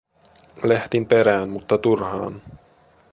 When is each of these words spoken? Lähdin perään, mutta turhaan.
Lähdin 0.63 1.05
perään, 1.05 1.49
mutta 1.49 1.77
turhaan. 1.77 2.41